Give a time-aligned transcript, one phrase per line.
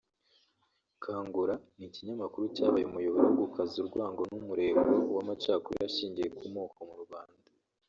[1.03, 4.83] Kangura ni ikinyamakuru cyabaye umuyoboro wo gukaza urwango n’umurego
[5.15, 7.41] w’amacakubiri ashingiye ku moko mu Rwanda